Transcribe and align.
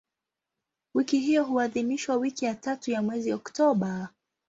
Wiki 0.93 1.19
hiyo 1.19 1.43
huadhimishwa 1.43 2.15
wiki 2.15 2.45
ya 2.45 2.55
tatu 2.55 2.91
ya 2.91 3.01
mwezi 3.01 3.33
Oktoba. 3.33 4.09